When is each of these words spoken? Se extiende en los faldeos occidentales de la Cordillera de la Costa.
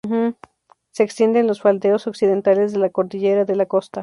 Se 0.89 1.03
extiende 1.03 1.37
en 1.41 1.45
los 1.45 1.61
faldeos 1.61 2.07
occidentales 2.07 2.71
de 2.73 2.79
la 2.79 2.89
Cordillera 2.89 3.45
de 3.45 3.55
la 3.55 3.67
Costa. 3.67 3.99